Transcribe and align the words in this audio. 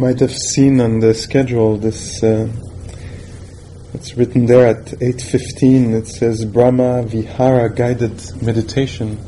might 0.00 0.18
have 0.18 0.32
seen 0.32 0.80
on 0.80 1.00
the 1.00 1.12
schedule 1.12 1.76
this. 1.76 2.22
Uh, 2.22 2.48
it's 3.92 4.16
written 4.16 4.46
there 4.46 4.66
at 4.66 4.86
8:15. 5.02 5.92
It 5.92 6.06
says 6.06 6.46
Brahma 6.46 7.02
Vihara 7.02 7.68
guided 7.68 8.18
meditation. 8.40 9.18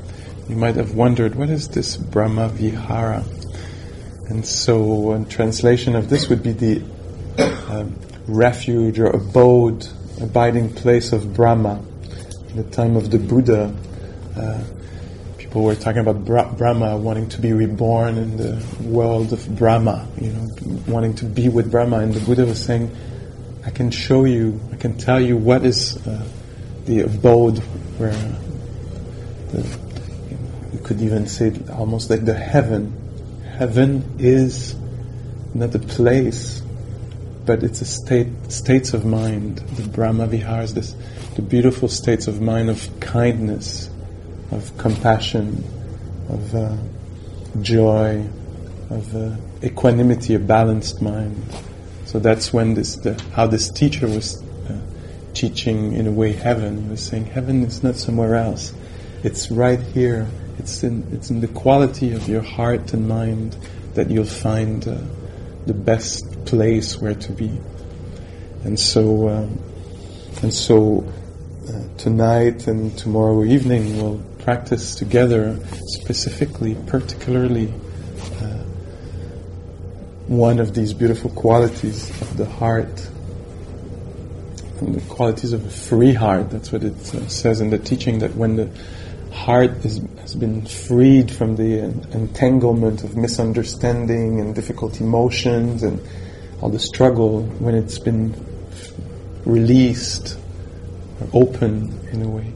You 0.48 0.56
might 0.56 0.76
have 0.76 0.94
wondered 0.94 1.34
what 1.34 1.50
is 1.50 1.68
this 1.68 1.98
Brahma 1.98 2.48
Vihara, 2.48 3.22
and 4.30 4.46
so 4.46 5.12
a 5.12 5.22
translation 5.26 5.94
of 5.94 6.08
this 6.08 6.30
would 6.30 6.42
be 6.42 6.52
the 6.52 6.82
uh, 7.36 7.84
refuge 8.26 8.98
or 8.98 9.08
abode, 9.08 9.86
abiding 10.22 10.72
place 10.72 11.12
of 11.12 11.34
Brahma. 11.34 11.84
In 12.48 12.56
the 12.56 12.70
time 12.70 12.96
of 12.96 13.10
the 13.10 13.18
Buddha, 13.18 13.74
uh, 14.36 14.60
people 15.52 15.64
were 15.64 15.74
talking 15.74 16.00
about 16.00 16.24
Bra- 16.24 16.50
Brahma 16.50 16.96
wanting 16.96 17.28
to 17.28 17.38
be 17.38 17.52
reborn 17.52 18.16
in 18.16 18.38
the 18.38 18.64
world 18.80 19.34
of 19.34 19.58
Brahma, 19.58 20.08
you 20.18 20.32
know, 20.32 20.48
wanting 20.86 21.12
to 21.16 21.26
be 21.26 21.50
with 21.50 21.70
Brahma. 21.70 21.98
And 21.98 22.14
the 22.14 22.20
Buddha 22.20 22.46
was 22.46 22.64
saying, 22.64 22.90
I 23.62 23.68
can 23.68 23.90
show 23.90 24.24
you, 24.24 24.58
I 24.72 24.76
can 24.76 24.96
tell 24.96 25.20
you 25.20 25.36
what 25.36 25.66
is 25.66 25.98
uh, 26.06 26.26
the 26.86 27.00
abode 27.00 27.58
where 27.98 28.12
the, 29.50 29.78
you 30.72 30.78
could 30.78 31.02
even 31.02 31.26
say 31.26 31.52
almost 31.70 32.08
like 32.08 32.24
the 32.24 32.32
heaven. 32.32 33.44
Heaven 33.54 34.16
is 34.18 34.74
not 35.52 35.74
a 35.74 35.80
place, 35.80 36.62
but 37.44 37.62
it's 37.62 37.82
a 37.82 37.84
state, 37.84 38.50
states 38.50 38.94
of 38.94 39.04
mind. 39.04 39.58
The 39.58 39.86
Brahma 39.86 40.28
Viharas, 40.28 40.72
this, 40.72 40.96
the 41.34 41.42
beautiful 41.42 41.88
states 41.88 42.26
of 42.26 42.40
mind 42.40 42.70
of 42.70 42.88
kindness, 43.00 43.90
of 44.52 44.76
compassion, 44.78 45.64
of 46.28 46.54
uh, 46.54 46.76
joy, 47.60 48.24
of 48.90 49.16
uh, 49.16 49.36
equanimity, 49.62 50.34
a 50.34 50.38
balanced 50.38 51.00
mind. 51.00 51.42
So 52.04 52.18
that's 52.18 52.52
when 52.52 52.74
this, 52.74 52.96
the, 52.96 53.20
how 53.34 53.46
this 53.46 53.70
teacher 53.70 54.06
was 54.06 54.42
uh, 54.42 54.78
teaching 55.32 55.94
in 55.94 56.06
a 56.06 56.12
way 56.12 56.32
heaven. 56.32 56.84
He 56.84 56.90
was 56.90 57.02
saying 57.02 57.26
heaven 57.26 57.64
is 57.64 57.82
not 57.82 57.96
somewhere 57.96 58.34
else. 58.34 58.74
It's 59.22 59.50
right 59.50 59.80
here. 59.80 60.28
It's 60.58 60.82
in, 60.82 61.08
it's 61.12 61.30
in 61.30 61.40
the 61.40 61.48
quality 61.48 62.12
of 62.12 62.28
your 62.28 62.42
heart 62.42 62.92
and 62.92 63.08
mind 63.08 63.56
that 63.94 64.10
you'll 64.10 64.24
find 64.24 64.86
uh, 64.86 64.98
the 65.66 65.74
best 65.74 66.44
place 66.44 66.98
where 66.98 67.14
to 67.14 67.32
be. 67.32 67.58
And 68.64 68.78
so, 68.78 69.28
um, 69.28 69.58
and 70.42 70.52
so 70.52 71.10
uh, 71.68 71.96
tonight 71.96 72.66
and 72.66 72.96
tomorrow 72.98 73.44
evening 73.44 73.96
we'll 73.96 74.22
practice 74.42 74.96
together 74.96 75.58
specifically, 75.86 76.76
particularly 76.86 77.68
uh, 78.40 78.58
one 80.26 80.58
of 80.58 80.74
these 80.74 80.92
beautiful 80.92 81.30
qualities 81.30 82.10
of 82.20 82.36
the 82.36 82.46
heart. 82.46 83.08
The 84.80 85.00
qualities 85.02 85.52
of 85.52 85.64
a 85.64 85.70
free 85.70 86.12
heart. 86.12 86.50
That's 86.50 86.72
what 86.72 86.82
it 86.82 86.94
uh, 87.14 87.28
says 87.28 87.60
in 87.60 87.70
the 87.70 87.78
teaching 87.78 88.18
that 88.18 88.34
when 88.34 88.56
the 88.56 88.68
heart 89.32 89.84
is, 89.84 90.00
has 90.18 90.34
been 90.34 90.66
freed 90.66 91.30
from 91.30 91.54
the 91.54 91.78
entanglement 92.12 93.04
of 93.04 93.16
misunderstanding 93.16 94.40
and 94.40 94.54
difficult 94.54 95.00
emotions 95.00 95.84
and 95.84 96.00
all 96.60 96.68
the 96.68 96.80
struggle, 96.80 97.42
when 97.42 97.74
it's 97.74 97.98
been 97.98 98.34
released 99.44 100.36
or 101.20 101.42
open 101.42 102.08
in 102.12 102.22
a 102.22 102.28
way, 102.28 102.52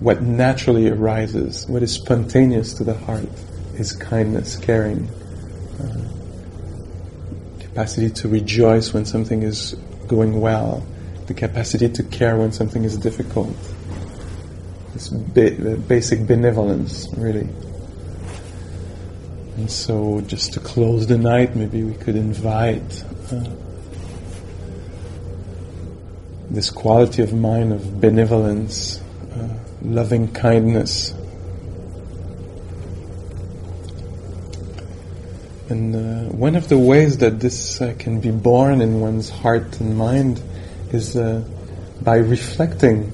what 0.00 0.22
naturally 0.22 0.88
arises, 0.88 1.66
what 1.68 1.82
is 1.82 1.92
spontaneous 1.92 2.74
to 2.74 2.84
the 2.84 2.94
heart, 2.94 3.28
is 3.74 3.92
kindness, 3.92 4.56
caring, 4.56 5.08
uh, 5.80 7.60
capacity 7.60 8.10
to 8.10 8.28
rejoice 8.28 8.92
when 8.92 9.04
something 9.04 9.42
is 9.42 9.74
going 10.06 10.40
well, 10.40 10.86
the 11.26 11.34
capacity 11.34 11.88
to 11.88 12.02
care 12.02 12.36
when 12.36 12.52
something 12.52 12.84
is 12.84 12.96
difficult 12.96 13.56
this 14.94 15.08
ba- 15.08 15.76
basic 15.76 16.26
benevolence, 16.26 17.08
really. 17.16 17.48
And 19.56 19.70
so, 19.70 20.20
just 20.22 20.54
to 20.54 20.60
close 20.60 21.06
the 21.06 21.18
night, 21.18 21.54
maybe 21.54 21.82
we 21.82 21.94
could 21.94 22.16
invite 22.16 23.04
uh, 23.30 23.44
this 26.50 26.70
quality 26.70 27.22
of 27.22 27.34
mind 27.34 27.72
of 27.72 28.00
benevolence, 28.00 29.00
uh, 29.32 29.48
loving 29.84 30.32
kindness. 30.32 31.14
And 35.68 35.94
uh, 35.94 36.36
one 36.36 36.56
of 36.56 36.68
the 36.68 36.78
ways 36.78 37.18
that 37.18 37.40
this 37.40 37.80
uh, 37.80 37.94
can 37.98 38.20
be 38.20 38.30
born 38.30 38.80
in 38.80 39.00
one's 39.00 39.30
heart 39.30 39.80
and 39.80 39.96
mind 39.96 40.42
is 40.92 41.16
uh, 41.16 41.42
by 42.02 42.16
reflecting 42.16 43.12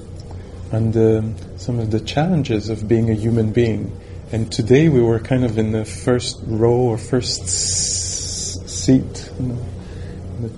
on 0.71 0.91
the 0.91 1.33
some 1.57 1.79
of 1.79 1.91
the 1.91 1.99
challenges 1.99 2.69
of 2.69 2.87
being 2.87 3.09
a 3.09 3.13
human 3.13 3.51
being. 3.51 3.97
And 4.31 4.51
today 4.51 4.89
we 4.89 5.01
were 5.01 5.19
kind 5.19 5.43
of 5.43 5.57
in 5.57 5.71
the 5.71 5.85
first 5.85 6.39
row 6.45 6.73
or 6.73 6.97
first 6.97 7.41
s- 7.41 8.59
seat, 8.65 9.31
you 9.39 9.47
know, 9.47 9.65
in 10.37 10.51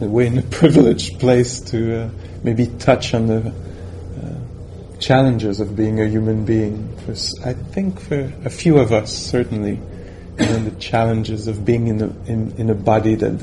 the, 0.00 0.08
way 0.08 0.26
in 0.26 0.38
a 0.38 0.42
privileged 0.60 1.20
place 1.20 1.60
to 1.60 2.04
uh, 2.04 2.10
maybe 2.42 2.66
touch 2.66 3.14
on 3.14 3.26
the 3.26 3.52
challenges 5.02 5.60
of 5.60 5.76
being 5.76 6.00
a 6.00 6.06
human 6.06 6.44
being. 6.44 6.96
For, 6.98 7.12
I 7.44 7.52
think 7.52 8.00
for 8.00 8.32
a 8.44 8.50
few 8.50 8.78
of 8.78 8.92
us, 8.92 9.12
certainly, 9.12 9.80
and 10.38 10.66
the 10.66 10.78
challenges 10.78 11.48
of 11.48 11.64
being 11.64 11.88
in 11.88 12.00
a, 12.00 12.08
in, 12.30 12.52
in 12.56 12.70
a 12.70 12.74
body 12.74 13.16
that 13.16 13.42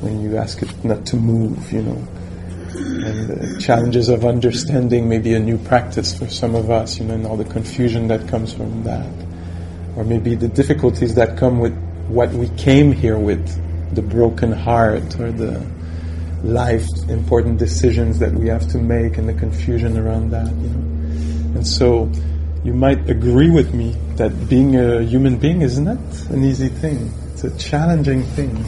when 0.00 0.20
you 0.20 0.36
ask 0.36 0.60
it 0.60 0.84
not 0.84 1.06
to 1.06 1.16
move, 1.16 1.72
you 1.72 1.82
know, 1.82 2.08
and 2.74 3.28
the 3.28 3.60
challenges 3.60 4.08
of 4.08 4.24
understanding 4.24 5.08
maybe 5.08 5.34
a 5.34 5.38
new 5.38 5.56
practice 5.58 6.16
for 6.16 6.28
some 6.28 6.54
of 6.54 6.70
us, 6.70 6.98
you 6.98 7.06
know, 7.06 7.14
and 7.14 7.26
all 7.26 7.36
the 7.36 7.44
confusion 7.44 8.08
that 8.08 8.28
comes 8.28 8.52
from 8.52 8.84
that. 8.84 9.10
Or 9.96 10.04
maybe 10.04 10.34
the 10.34 10.48
difficulties 10.48 11.14
that 11.14 11.38
come 11.38 11.60
with 11.60 11.76
what 12.08 12.30
we 12.30 12.48
came 12.50 12.92
here 12.92 13.18
with, 13.18 13.46
the 13.94 14.02
broken 14.02 14.52
heart 14.52 15.18
or 15.18 15.32
the 15.32 15.66
life 16.44 16.86
important 17.08 17.58
decisions 17.58 18.18
that 18.20 18.32
we 18.32 18.48
have 18.48 18.68
to 18.68 18.78
make 18.78 19.18
and 19.18 19.28
the 19.28 19.34
confusion 19.34 19.98
around 19.98 20.30
that, 20.30 20.46
you 20.46 20.68
know. 20.68 20.87
And 21.58 21.66
so 21.66 22.08
you 22.62 22.72
might 22.72 23.10
agree 23.10 23.50
with 23.50 23.74
me 23.74 23.96
that 24.14 24.48
being 24.48 24.76
a 24.76 25.02
human 25.02 25.38
being 25.38 25.62
is 25.62 25.76
not 25.80 25.98
an 26.30 26.44
easy 26.44 26.68
thing. 26.68 27.12
It's 27.32 27.42
a 27.42 27.58
challenging 27.58 28.22
thing. 28.22 28.64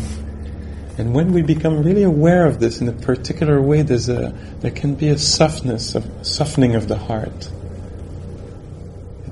And 0.99 1.15
when 1.15 1.33
we 1.33 1.43
become 1.43 1.85
really 1.85 2.03
aware 2.03 2.47
of 2.47 2.59
this 2.59 2.81
in 2.81 2.89
a 2.89 2.93
particular 2.93 3.63
way, 3.63 3.83
there's 3.83 4.09
a, 4.09 4.37
there 4.59 4.73
can 4.73 4.97
be 4.97 5.07
a 5.07 5.17
softness, 5.17 5.95
a 5.95 6.03
softening 6.25 6.75
of 6.75 6.89
the 6.89 6.99
heart. 6.99 7.49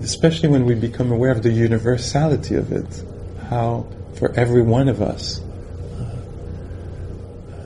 Especially 0.03 0.49
when 0.49 0.65
we 0.65 0.77
become 0.77 1.11
aware 1.11 1.33
of 1.33 1.43
the 1.43 1.51
universality 1.51 2.55
of 2.55 2.71
it, 2.71 3.03
how 3.49 3.89
for 4.15 4.31
every 4.39 4.63
one 4.63 4.89
of 4.89 5.03
us, 5.03 5.41
uh, 5.99 6.17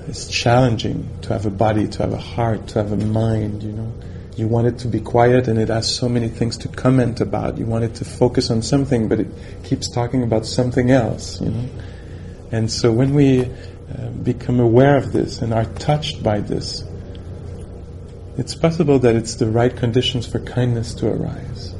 it's 0.09 0.27
challenging 0.27 1.07
to 1.21 1.35
have 1.35 1.45
a 1.45 1.51
body, 1.51 1.87
to 1.87 1.99
have 1.99 2.15
a 2.15 2.25
heart, 2.35 2.69
to 2.69 2.79
have 2.83 2.93
a 2.93 2.97
mind, 2.97 3.63
you 3.63 3.73
know. 3.73 3.93
You 4.37 4.48
want 4.48 4.66
it 4.66 4.78
to 4.78 4.88
be 4.88 5.00
quiet 5.00 5.47
and 5.48 5.59
it 5.59 5.69
has 5.69 5.94
so 5.94 6.09
many 6.09 6.28
things 6.28 6.56
to 6.59 6.69
comment 6.69 7.20
about. 7.20 7.59
You 7.59 7.66
want 7.66 7.84
it 7.84 7.94
to 7.97 8.04
focus 8.04 8.50
on 8.50 8.62
something, 8.62 9.09
but 9.09 9.20
it 9.20 9.28
keeps 9.65 9.91
talking 9.91 10.22
about 10.22 10.47
something 10.47 10.91
else, 10.91 11.41
you 11.41 11.50
know. 11.50 11.69
And 12.50 12.70
so 12.70 12.93
when 12.93 13.15
we 13.15 13.43
uh, 13.44 14.09
become 14.22 14.59
aware 14.60 14.97
of 14.97 15.12
this 15.12 15.43
and 15.43 15.53
are 15.53 15.65
touched 15.65 16.22
by 16.22 16.41
this, 16.41 16.82
it's 18.38 18.54
possible 18.54 18.98
that 19.00 19.15
it's 19.15 19.34
the 19.34 19.47
right 19.47 19.75
conditions 19.76 20.26
for 20.26 20.38
kindness 20.38 20.94
to 20.94 21.09
arise. 21.09 21.75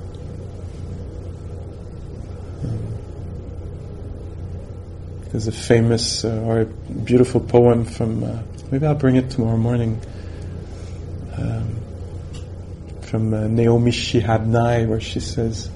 Um, 2.63 2.95
there's 5.31 5.47
a 5.47 5.53
famous 5.53 6.25
uh, 6.27 6.43
or 6.45 6.61
a 6.61 6.65
beautiful 6.67 7.41
poem 7.41 7.87
from, 7.87 8.25
uh, 8.25 8.43
maybe 8.71 8.87
I'll 8.87 8.95
bring 8.95 9.17
it 9.17 9.31
tomorrow 9.31 9.57
morning, 9.57 9.99
um, 11.39 11.82
from 13.13 13.35
uh, 13.35 13.47
Naomi 13.47 13.91
Shihab 13.91 14.47
Nye, 14.47 14.87
where 14.87 14.99
she 14.99 15.21
says, 15.21 15.71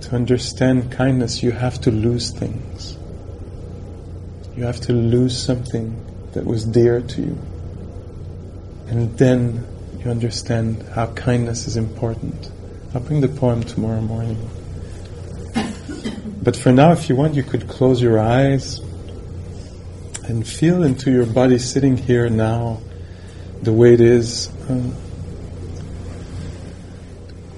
To 0.00 0.16
understand 0.16 0.90
kindness, 0.90 1.44
you 1.44 1.52
have 1.52 1.80
to 1.82 1.92
lose 1.92 2.32
things. 2.32 2.98
You 4.56 4.64
have 4.64 4.80
to 4.80 4.94
lose 4.94 5.40
something 5.40 5.94
that 6.32 6.44
was 6.44 6.64
dear 6.64 7.02
to 7.02 7.22
you. 7.22 7.38
And 8.88 9.16
then 9.16 9.64
you 10.00 10.10
understand 10.10 10.82
how 10.92 11.06
kindness 11.06 11.68
is 11.68 11.76
important. 11.76 12.50
I'll 12.92 13.00
bring 13.00 13.20
the 13.20 13.28
poem 13.28 13.62
tomorrow 13.62 14.00
morning. 14.00 14.50
But 16.42 16.56
for 16.56 16.72
now, 16.72 16.90
if 16.90 17.08
you 17.10 17.14
want, 17.14 17.34
you 17.34 17.44
could 17.44 17.68
close 17.68 18.02
your 18.02 18.18
eyes 18.18 18.80
and 20.24 20.44
feel 20.44 20.82
into 20.82 21.12
your 21.12 21.26
body 21.26 21.60
sitting 21.60 21.96
here 21.96 22.28
now 22.28 22.80
the 23.62 23.72
way 23.72 23.94
it 23.94 24.00
is. 24.00 24.50
Um, 24.68 24.96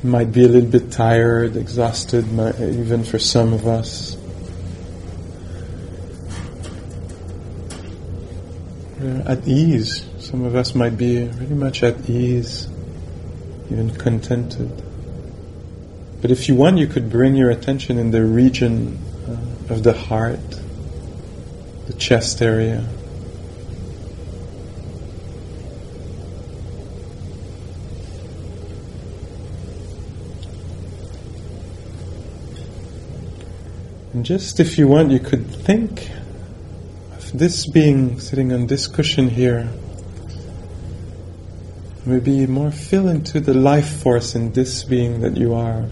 might 0.05 0.31
be 0.33 0.45
a 0.45 0.49
little 0.49 0.71
bit 0.71 0.93
tired, 0.93 1.57
exhausted, 1.57 2.25
even 2.61 3.05
for 3.05 3.19
some 3.19 3.53
of 3.53 3.67
us. 3.67 4.17
we're 9.05 9.23
at 9.27 9.47
ease. 9.47 10.07
Some 10.19 10.45
of 10.45 10.57
us 10.57 10.75
might 10.75 10.97
be 10.97 11.25
really 11.25 11.55
much 11.55 11.83
at 11.83 12.09
ease, 12.09 12.69
even 13.71 13.91
contented. 13.91 14.71
But 16.23 16.31
if 16.31 16.49
you 16.49 16.55
want, 16.55 16.79
you 16.79 16.87
could 16.87 17.11
bring 17.11 17.37
your 17.37 17.51
attention 17.51 17.99
in 17.99 18.11
the 18.11 18.25
region 18.25 18.99
uh, 19.29 19.75
of 19.75 19.83
the 19.83 19.93
heart, 19.93 20.41
the 21.87 21.93
chest 21.93 22.41
area. 22.41 22.87
And 34.15 34.25
just 34.25 34.61
if 34.61 34.79
you 34.79 34.87
want, 34.87 35.11
you 35.11 35.19
could 35.19 35.45
think 35.45 36.09
of 37.17 37.37
this 37.37 37.67
being 37.67 38.21
sitting 38.21 38.53
on 38.53 38.69
this 38.69 38.87
cushion 38.87 39.29
here. 39.29 39.69
Maybe 42.07 42.47
more 42.47 42.71
feel 42.71 43.09
into 43.09 43.41
the 43.41 43.55
life 43.55 43.89
force 44.03 44.37
in 44.37 44.53
this 44.53 44.85
being 44.85 45.23
that 45.23 45.37
you 45.37 45.55
are. 45.55 45.89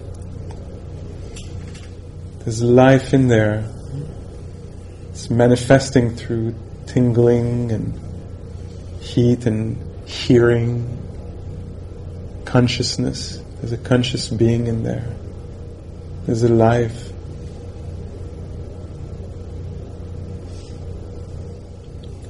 There's 2.38 2.62
life 2.62 3.12
in 3.12 3.26
there. 3.26 3.68
It's 5.10 5.28
manifesting 5.28 6.14
through 6.14 6.54
tingling 6.86 7.72
and 7.72 8.00
heat 9.00 9.46
and 9.46 9.76
hearing, 10.08 10.86
consciousness. 12.44 13.42
There's 13.60 13.72
a 13.72 13.78
conscious 13.78 14.28
being 14.28 14.68
in 14.68 14.84
there. 14.84 15.12
There's 16.26 16.44
a 16.44 16.48
life. 16.48 17.11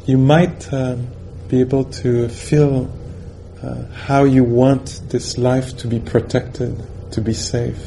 You 0.05 0.19
might 0.19 0.73
uh, 0.73 0.97
be 1.49 1.61
able 1.61 1.85
to 1.85 2.29
feel 2.29 2.91
uh, 3.63 3.85
how 3.93 4.25
you 4.25 4.43
want 4.43 5.01
this 5.09 5.39
life 5.39 5.77
to 5.77 5.87
be 5.87 6.01
protected, 6.01 6.85
to 7.13 7.21
be 7.21 7.33
safe. 7.33 7.81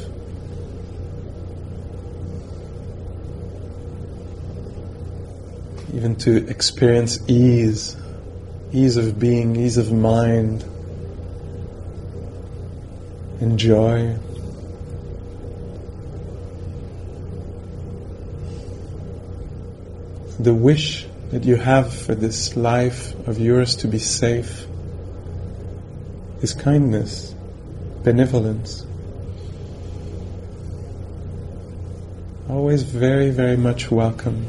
Even 5.94 6.16
to 6.18 6.48
experience 6.48 7.20
ease, 7.28 7.98
ease 8.72 8.96
of 8.96 9.20
being, 9.20 9.58
ease 9.58 9.78
of 9.78 9.92
mind, 9.92 10.64
and 13.42 13.60
joy. 13.60 14.18
The 20.40 20.54
wish 20.54 21.08
that 21.36 21.44
you 21.44 21.58
have 21.58 21.94
for 21.94 22.16
this 22.16 22.56
life 22.56 23.14
of 23.28 23.38
yours 23.38 23.76
to 23.76 23.90
be 23.90 24.00
safe 24.00 24.66
is 26.42 26.54
kindness, 26.54 27.36
benevolence. 28.06 28.86
Always 32.48 32.84
very, 32.84 33.32
very 33.32 33.58
much 33.58 33.92
welcome. 33.92 34.48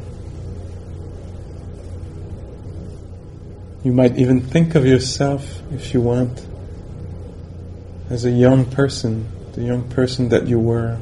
You 3.83 3.91
might 3.93 4.17
even 4.17 4.41
think 4.41 4.77
of 4.77 4.87
yourself, 4.87 5.61
if 5.73 5.93
you 5.93 6.01
want, 6.01 6.47
as 8.11 8.25
a 8.25 8.31
young 8.31 8.65
person, 8.65 9.27
the 9.55 9.63
young 9.63 9.91
person 9.91 10.29
that 10.29 10.47
you 10.47 10.61
were. 10.61 11.01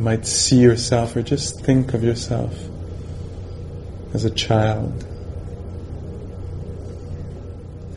You 0.00 0.04
might 0.04 0.24
see 0.24 0.56
yourself 0.56 1.14
or 1.14 1.20
just 1.20 1.60
think 1.60 1.92
of 1.92 2.02
yourself 2.02 2.58
as 4.14 4.24
a 4.24 4.30
child. 4.30 5.06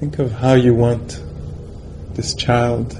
Think 0.02 0.20
of 0.20 0.34
how 0.34 0.56
you 0.56 0.74
want 0.74 1.24
this 2.14 2.36
child 2.36 2.92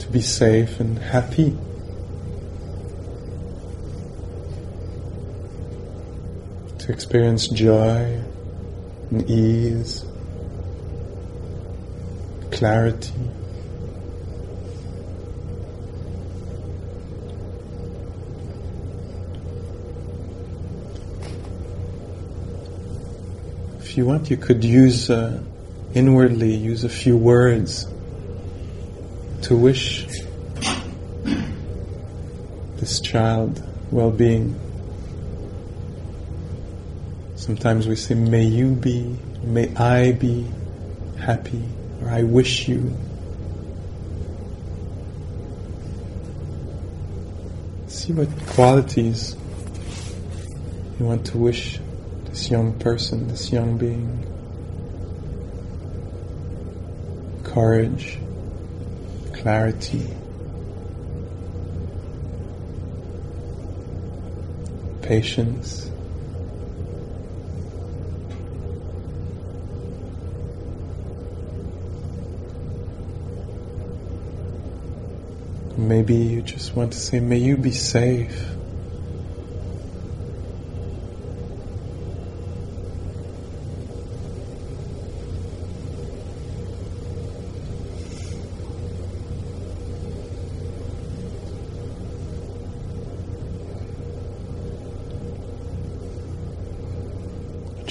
to 0.00 0.08
be 0.08 0.20
safe 0.20 0.80
and 0.80 0.98
happy. 0.98 1.56
To 6.80 6.92
experience 6.92 7.46
joy 7.46 8.20
and 9.12 9.30
ease, 9.30 10.04
clarity. 12.50 13.27
You 23.96 24.04
want, 24.04 24.30
you 24.30 24.36
could 24.36 24.64
use 24.64 25.08
uh, 25.08 25.42
inwardly, 25.94 26.54
use 26.54 26.84
a 26.84 26.88
few 26.88 27.16
words 27.16 27.86
to 29.42 29.56
wish 29.56 30.06
this 32.76 33.00
child 33.00 33.62
well 33.90 34.10
being. 34.10 34.58
Sometimes 37.36 37.86
we 37.86 37.96
say, 37.96 38.14
May 38.14 38.44
you 38.44 38.72
be, 38.72 39.16
may 39.42 39.74
I 39.76 40.12
be 40.12 40.46
happy, 41.18 41.62
or 42.02 42.10
I 42.10 42.24
wish 42.24 42.68
you. 42.68 42.96
See 47.86 48.12
what 48.12 48.28
qualities 48.48 49.36
you 50.98 51.06
want 51.06 51.26
to 51.26 51.38
wish 51.38 51.80
this 52.38 52.52
young 52.52 52.72
person, 52.78 53.26
this 53.26 53.50
young 53.50 53.76
being. 53.76 54.24
Courage, 57.42 58.16
clarity, 59.32 60.06
patience. 65.02 65.90
Maybe 75.76 76.14
you 76.14 76.42
just 76.42 76.76
want 76.76 76.92
to 76.92 76.98
say, 77.00 77.18
May 77.18 77.38
you 77.38 77.56
be 77.56 77.72
safe. 77.72 78.57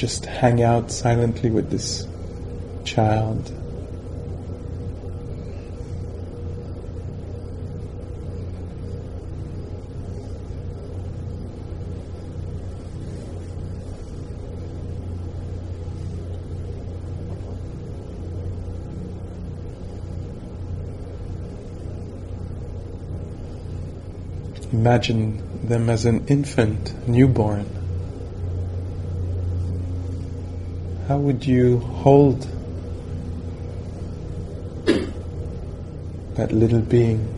Just 0.07 0.25
hang 0.25 0.63
out 0.63 0.89
silently 0.89 1.49
with 1.49 1.69
this 1.69 2.07
child. 2.85 3.51
Imagine 24.71 25.67
them 25.67 25.89
as 25.89 26.05
an 26.05 26.25
infant, 26.27 27.09
newborn. 27.09 27.76
How 31.07 31.17
would 31.17 31.45
you 31.45 31.79
hold 31.79 32.45
that 36.35 36.51
little 36.51 36.81
being? 36.81 37.36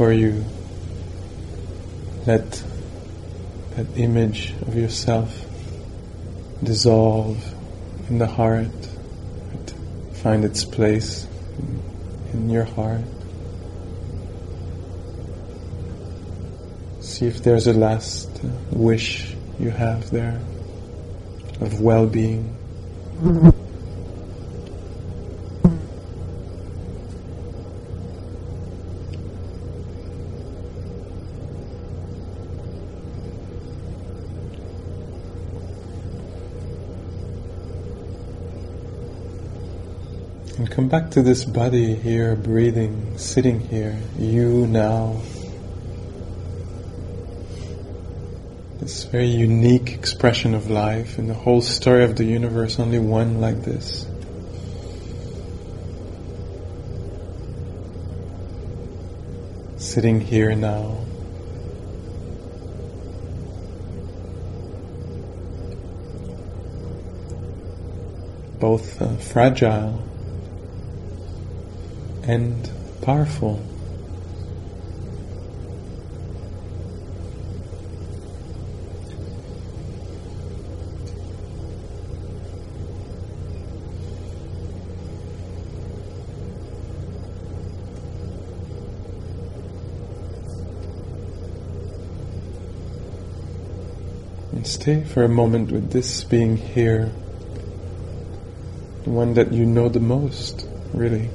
Before 0.00 0.14
you 0.14 0.42
let 2.26 2.64
that 3.76 3.86
image 3.98 4.54
of 4.62 4.74
yourself 4.74 5.44
dissolve 6.64 7.36
in 8.08 8.16
the 8.16 8.26
heart, 8.26 8.88
find 10.22 10.42
its 10.42 10.64
place 10.64 11.26
in 12.32 12.48
your 12.48 12.64
heart. 12.64 13.04
See 17.02 17.26
if 17.26 17.42
there's 17.42 17.66
a 17.66 17.74
last 17.74 18.30
wish 18.70 19.34
you 19.58 19.68
have 19.68 20.10
there 20.10 20.40
of 21.60 21.78
well 21.82 22.06
being. 22.06 22.56
And 40.60 40.70
come 40.70 40.79
back 40.90 41.08
to 41.12 41.22
this 41.22 41.44
body 41.44 41.94
here, 41.94 42.34
breathing, 42.34 43.16
sitting 43.16 43.60
here, 43.60 43.96
you 44.18 44.66
now. 44.66 45.22
This 48.80 49.04
very 49.04 49.28
unique 49.28 49.92
expression 49.92 50.52
of 50.52 50.68
life 50.68 51.16
in 51.20 51.28
the 51.28 51.34
whole 51.34 51.62
story 51.62 52.02
of 52.02 52.16
the 52.16 52.24
universe, 52.24 52.80
only 52.80 52.98
one 52.98 53.40
like 53.40 53.62
this. 53.62 54.04
Sitting 59.76 60.20
here 60.20 60.56
now. 60.56 60.98
Both 68.58 69.00
uh, 69.00 69.14
fragile 69.18 70.09
and 72.24 72.70
powerful. 73.02 73.60
And 94.52 94.66
stay 94.66 95.04
for 95.04 95.22
a 95.22 95.28
moment 95.28 95.72
with 95.72 95.90
this 95.90 96.22
being 96.24 96.56
here, 96.58 97.10
the 99.04 99.10
one 99.10 99.34
that 99.34 99.52
you 99.52 99.64
know 99.64 99.88
the 99.88 100.00
most, 100.00 100.68
really. 100.92 101.30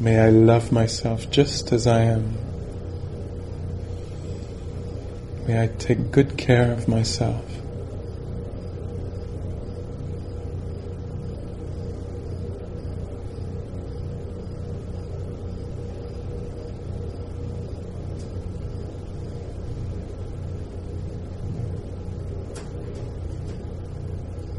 May 0.00 0.18
I 0.20 0.23
love 0.34 0.72
myself 0.72 1.30
just 1.30 1.72
as 1.72 1.86
I 1.86 2.00
am. 2.00 2.36
May 5.46 5.62
I 5.62 5.68
take 5.78 6.10
good 6.10 6.36
care 6.36 6.72
of 6.72 6.88
myself. 6.88 7.44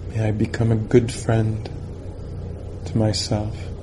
May 0.10 0.27
I 0.27 0.32
become 0.32 0.72
a 0.72 0.75
good 0.75 1.12
friend 1.12 1.70
to 2.86 2.98
myself. 2.98 3.75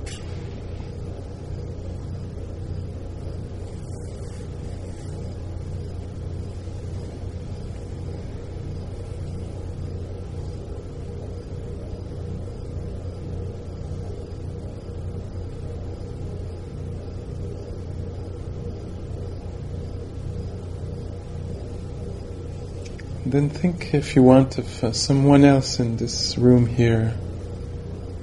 Then 23.33 23.49
think, 23.49 23.95
if 23.95 24.15
you 24.15 24.21
want, 24.21 24.59
of 24.59 24.83
uh, 24.83 24.91
someone 24.91 25.43
else 25.43 25.79
in 25.79 25.97
this 25.97 26.37
room 26.37 26.67
here. 26.67 27.15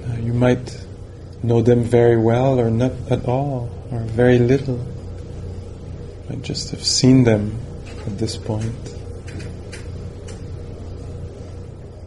Uh, 0.07 0.13
you 0.21 0.31
might 0.31 0.87
know 1.43 1.61
them 1.61 1.83
very 1.83 2.15
well, 2.15 2.57
or 2.57 2.71
not 2.71 2.93
at 3.09 3.25
all, 3.25 3.69
or 3.91 3.99
very 3.99 4.39
little. 4.39 4.77
You 4.77 6.23
might 6.29 6.43
just 6.43 6.71
have 6.71 6.81
seen 6.85 7.25
them 7.25 7.59
at 8.07 8.19
this 8.19 8.37
point. 8.37 8.87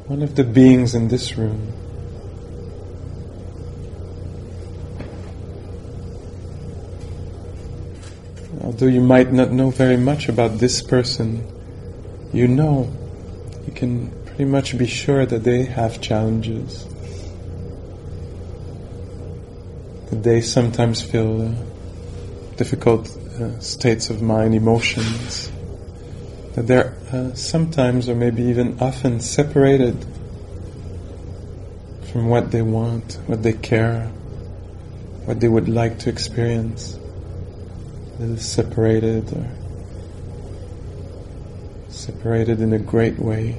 One 0.07 0.23
of 0.23 0.35
the 0.35 0.45
beings 0.45 0.95
in 0.95 1.09
this 1.09 1.37
room. 1.37 1.75
Although 8.63 8.87
you 8.87 9.03
might 9.03 9.31
not 9.31 9.53
know 9.53 9.69
very 9.69 9.99
much 9.99 10.31
about 10.31 10.57
this 10.57 10.81
person, 10.81 11.47
you 12.35 12.49
know, 12.49 12.93
you 13.65 13.73
can 13.73 14.11
pretty 14.27 14.45
much 14.45 14.77
be 14.77 14.87
sure 14.87 15.25
that 15.25 15.45
they 15.45 15.63
have 15.63 16.01
challenges. 16.01 16.85
That 20.11 20.25
they 20.25 20.41
sometimes 20.41 21.01
feel 21.01 21.43
uh, 21.43 21.55
difficult 22.57 23.09
uh, 23.17 23.61
states 23.61 24.11
of 24.11 24.21
mind, 24.21 24.55
emotions. 24.57 25.53
That 26.57 26.67
they're 26.67 26.97
uh, 27.13 27.35
sometimes, 27.35 28.09
or 28.09 28.17
maybe 28.17 28.43
even 28.43 28.79
often, 28.81 29.21
separated 29.21 30.05
from 32.11 32.29
what 32.29 32.51
they 32.51 32.63
want, 32.63 33.21
what 33.27 33.45
they 33.45 33.53
care, 33.53 34.07
what 35.27 35.39
they 35.39 35.49
would 35.49 35.69
like 35.69 36.01
to 36.01 36.11
experience. 36.11 36.99
Little 38.19 38.39
separated 38.39 39.33
or 39.33 39.64
separated 42.05 42.61
in 42.61 42.75
a 42.75 42.79
great 42.79 43.19
way. 43.19 43.59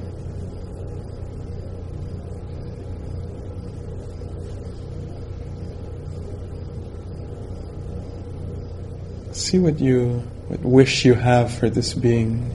See 9.31 9.57
what 9.57 9.79
you, 9.79 10.19
what 10.47 10.61
wish 10.61 11.05
you 11.05 11.15
have 11.15 11.51
for 11.51 11.71
this 11.71 11.95
being 11.95 12.49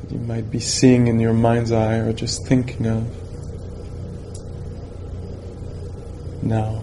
that 0.00 0.10
you 0.10 0.18
might 0.18 0.50
be 0.50 0.58
seeing 0.58 1.06
in 1.06 1.20
your 1.20 1.32
mind's 1.32 1.70
eye 1.70 1.98
or 1.98 2.12
just 2.12 2.44
thinking 2.46 2.86
of 2.86 3.06
now. 6.42 6.82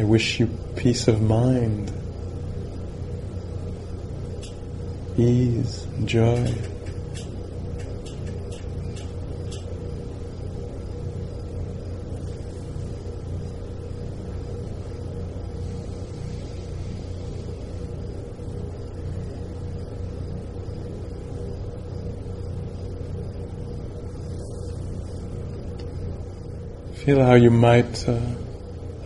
wish 0.11 0.41
you 0.41 0.47
peace 0.75 1.07
of 1.07 1.21
mind, 1.21 1.89
ease, 5.17 5.87
joy. 6.03 6.53
Feel 26.95 27.23
how 27.23 27.35
you 27.35 27.49
might 27.49 28.09
uh, 28.09 28.19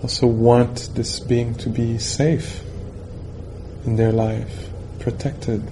also 0.05 0.27
want 0.27 0.91
this 0.93 1.19
being 1.19 1.55
to 1.55 1.67
be 1.67 1.97
safe 1.97 2.62
in 3.85 3.95
their 3.95 4.12
life, 4.12 4.69
protected 5.00 5.63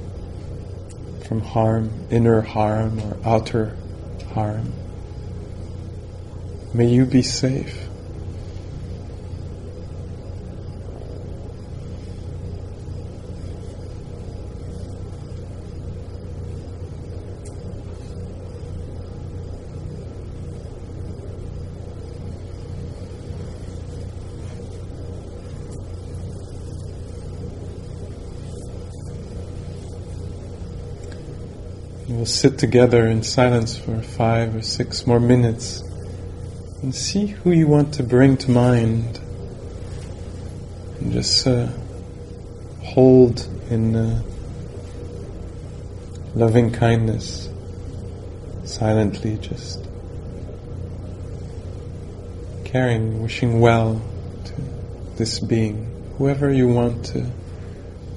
from 1.27 1.39
harm, 1.39 1.91
inner 2.09 2.41
harm 2.41 2.99
or 2.99 3.15
outer 3.23 3.77
harm. 4.33 4.73
May 6.73 6.87
you 6.87 7.05
be 7.05 7.21
safe. 7.21 7.82
We'll 32.23 32.29
sit 32.29 32.57
together 32.57 33.05
in 33.05 33.21
silence 33.21 33.77
for 33.77 34.01
five 34.01 34.55
or 34.55 34.61
six 34.61 35.05
more 35.05 35.19
minutes 35.19 35.81
and 36.81 36.95
see 36.95 37.25
who 37.25 37.51
you 37.51 37.67
want 37.67 37.95
to 37.95 38.03
bring 38.03 38.37
to 38.37 38.49
mind. 38.49 39.19
And 41.01 41.11
just 41.11 41.45
uh, 41.45 41.67
hold 42.81 43.45
in 43.69 43.93
uh, 43.93 44.23
loving 46.33 46.71
kindness, 46.71 47.49
silently, 48.63 49.37
just 49.39 49.85
caring, 52.63 53.21
wishing 53.21 53.59
well 53.59 54.01
to 54.45 54.53
this 55.17 55.41
being, 55.41 55.91
whoever 56.17 56.49
you 56.49 56.69
want 56.69 57.03
to 57.07 57.29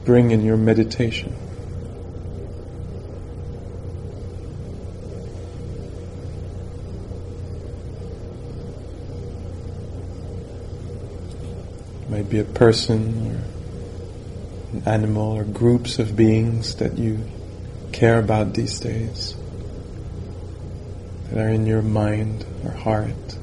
bring 0.05 0.31
in 0.31 0.45
your 0.45 0.57
meditation. 0.57 1.37
Might 12.27 12.33
be 12.33 12.39
a 12.41 12.45
person 12.45 13.29
or 13.29 14.77
an 14.77 14.83
animal 14.85 15.31
or 15.31 15.45
groups 15.45 16.01
of 16.01 16.17
beings 16.17 16.75
that 16.77 16.99
you 16.99 17.25
care 17.93 18.19
about 18.19 18.53
these 18.53 18.81
days, 18.81 19.37
that 21.31 21.39
are 21.39 21.49
in 21.49 21.67
your 21.67 21.83
mind 21.83 22.45
or 22.65 22.73
heart. 22.73 23.39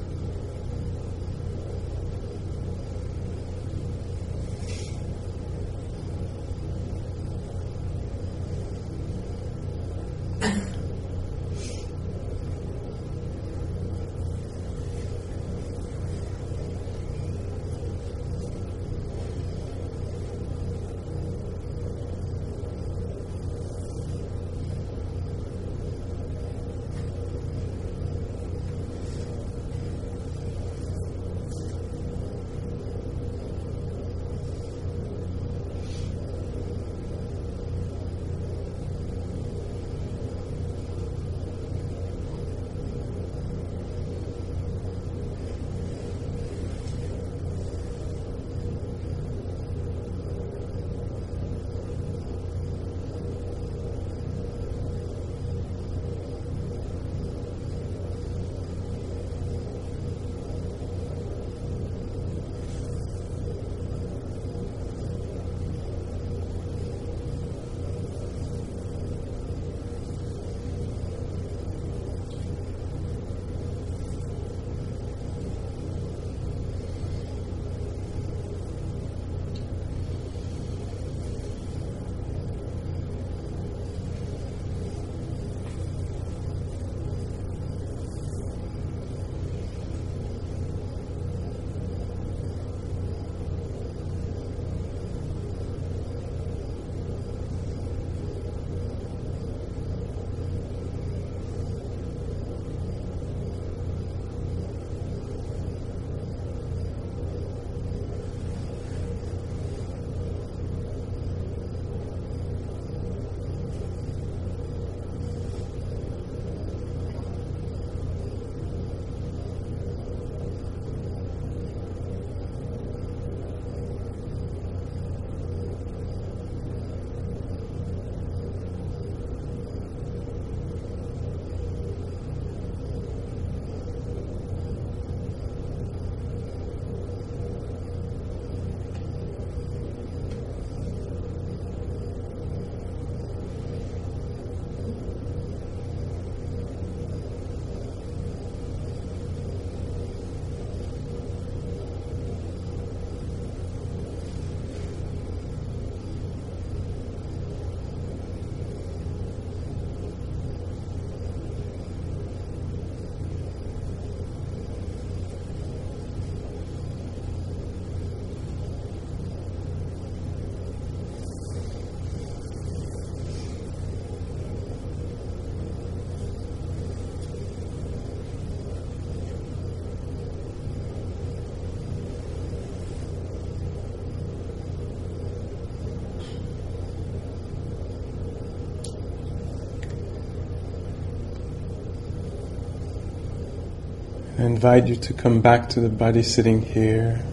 I 194.44 194.46
invite 194.46 194.88
you 194.88 194.96
to 194.96 195.14
come 195.14 195.40
back 195.40 195.70
to 195.70 195.80
the 195.80 195.88
body 195.88 196.22
sitting 196.22 196.60
here. 196.60 197.24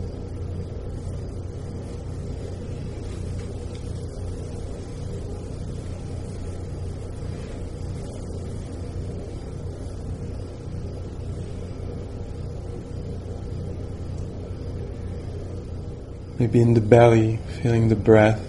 Maybe 16.39 16.61
in 16.61 16.75
the 16.75 16.79
belly, 16.79 17.39
feeling 17.61 17.89
the 17.89 17.97
breath. 17.97 18.41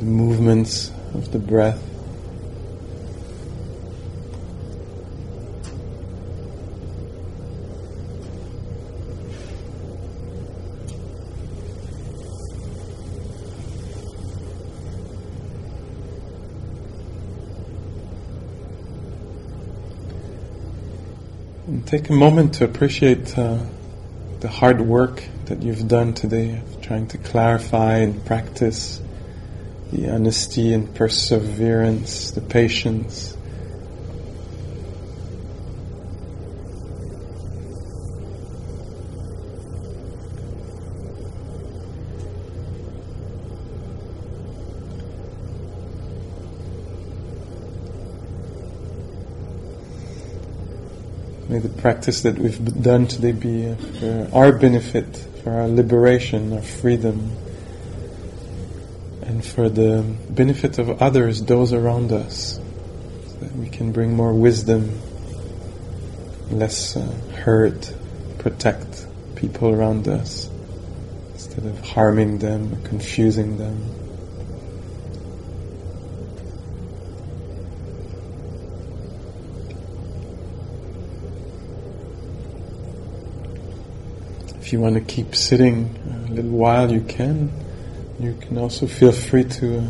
The 0.00 0.04
movements 0.04 0.90
of 1.14 1.30
the 1.30 1.38
breath. 1.38 1.95
Take 21.86 22.10
a 22.10 22.12
moment 22.12 22.54
to 22.54 22.64
appreciate 22.64 23.38
uh, 23.38 23.60
the 24.40 24.48
hard 24.48 24.80
work 24.80 25.22
that 25.44 25.62
you've 25.62 25.86
done 25.86 26.14
today 26.14 26.56
of 26.56 26.82
trying 26.82 27.06
to 27.06 27.16
clarify 27.16 27.98
and 27.98 28.26
practice 28.26 29.00
the 29.92 30.10
honesty 30.10 30.72
and 30.72 30.92
perseverance, 30.96 32.32
the 32.32 32.40
patience. 32.40 33.36
May 51.56 51.62
the 51.62 51.68
practice 51.70 52.20
that 52.20 52.36
we've 52.36 52.82
done 52.82 53.06
today 53.06 53.32
be 53.32 53.74
for 53.98 54.28
our 54.34 54.52
benefit, 54.52 55.16
for 55.42 55.52
our 55.52 55.66
liberation, 55.66 56.52
our 56.52 56.60
freedom, 56.60 57.34
and 59.22 59.42
for 59.42 59.70
the 59.70 60.04
benefit 60.28 60.78
of 60.78 61.00
others, 61.00 61.40
those 61.40 61.72
around 61.72 62.12
us, 62.12 62.60
so 63.28 63.36
that 63.40 63.56
we 63.56 63.70
can 63.70 63.90
bring 63.90 64.14
more 64.14 64.34
wisdom, 64.34 65.00
less 66.50 66.94
uh, 66.94 67.10
hurt, 67.36 67.90
protect 68.36 69.06
people 69.34 69.70
around 69.70 70.08
us, 70.08 70.50
instead 71.32 71.64
of 71.64 71.80
harming 71.80 72.36
them, 72.36 72.82
confusing 72.82 73.56
them. 73.56 73.82
If 84.66 84.72
you 84.72 84.80
want 84.80 84.96
to 84.96 85.00
keep 85.00 85.36
sitting 85.36 85.96
a 86.28 86.32
little 86.32 86.50
while, 86.50 86.90
you 86.90 87.00
can. 87.00 87.52
You 88.18 88.34
can 88.34 88.58
also 88.58 88.88
feel 88.88 89.12
free 89.12 89.44
to 89.44 89.78
uh, 89.78 89.88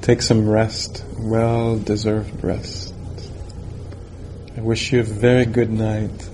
take 0.00 0.22
some 0.22 0.48
rest, 0.48 1.04
well 1.18 1.76
deserved 1.76 2.44
rest. 2.44 2.94
I 4.56 4.60
wish 4.60 4.92
you 4.92 5.00
a 5.00 5.02
very 5.02 5.44
good 5.44 5.72
night. 5.72 6.30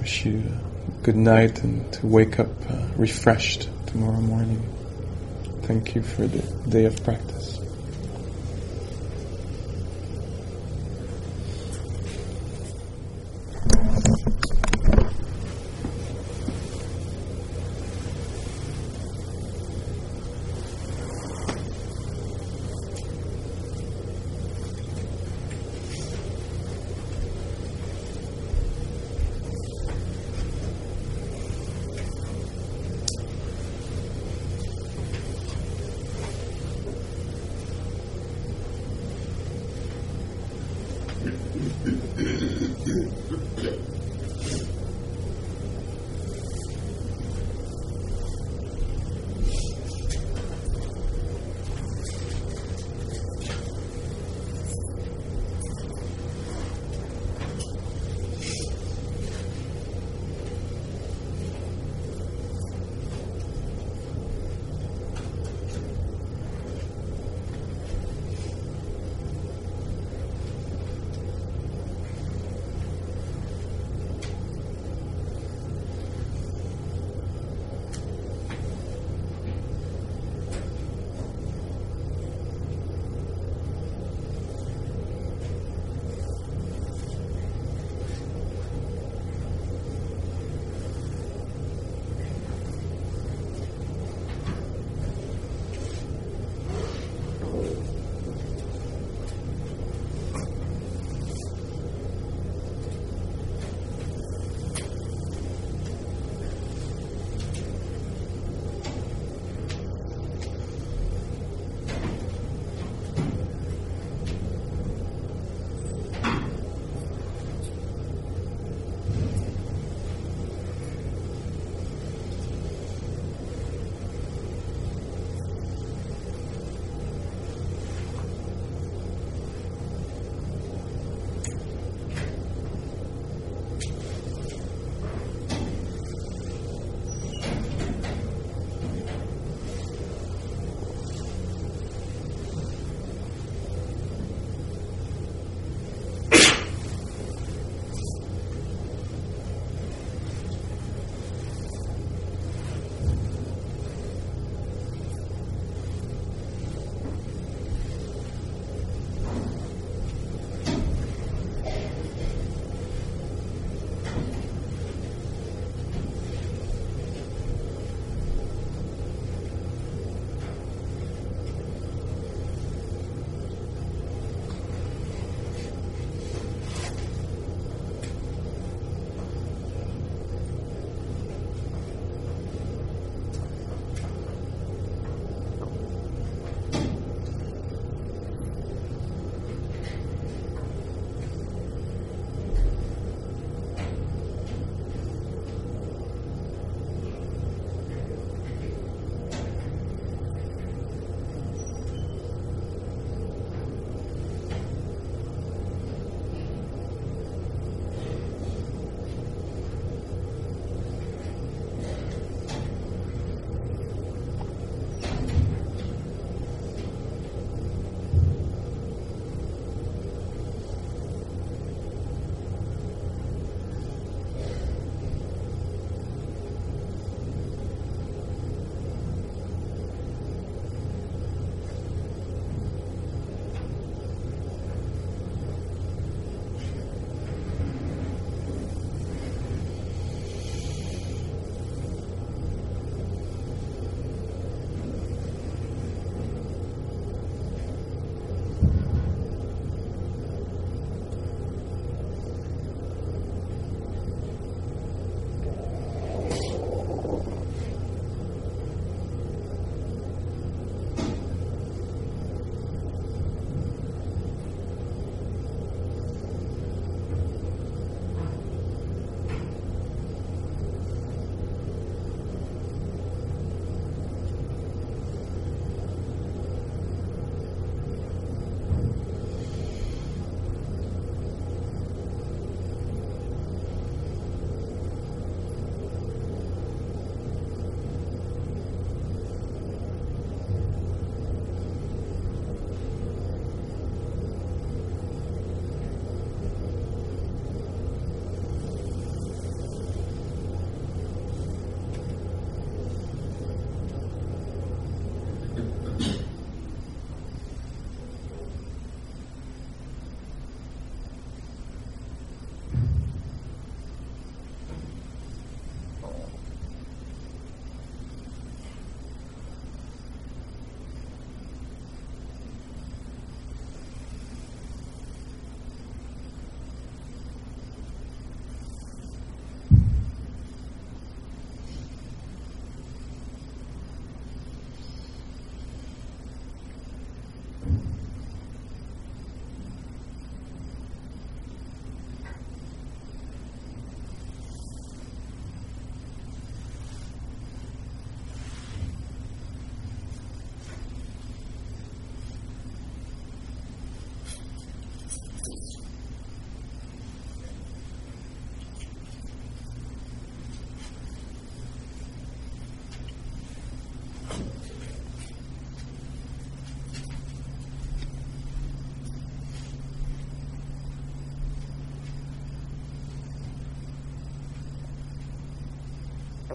Wish 0.00 0.26
you 0.26 0.42
a 0.42 1.02
good 1.02 1.16
night 1.16 1.64
and 1.64 1.90
to 1.94 2.06
wake 2.06 2.38
up 2.38 2.48
uh, 2.68 2.88
refreshed 2.98 3.70
tomorrow 3.86 4.20
morning. 4.20 4.60
Thank 5.62 5.94
you 5.94 6.02
for 6.02 6.26
the 6.26 6.42
day 6.68 6.84
of 6.84 7.02
practice. 7.02 7.37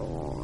Oh. 0.06 0.43